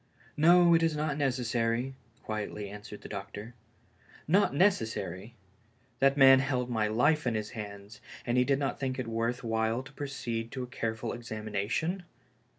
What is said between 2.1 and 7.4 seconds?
quietly answered the doctor. Not necessary! That man held my life in